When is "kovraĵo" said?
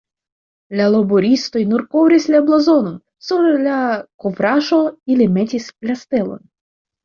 4.27-4.83